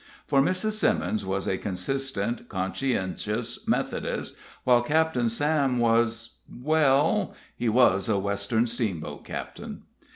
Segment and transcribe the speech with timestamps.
[0.25, 0.71] For Mrs.
[0.71, 8.65] Simmons was a consistent, conscientious Methodist, while Captain Sam was well, he was a Western
[8.65, 9.83] steamboat captain.